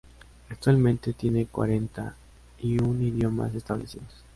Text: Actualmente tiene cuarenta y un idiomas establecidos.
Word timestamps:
Actualmente 0.49 1.13
tiene 1.13 1.45
cuarenta 1.45 2.15
y 2.59 2.79
un 2.81 3.03
idiomas 3.03 3.53
establecidos. 3.53 4.11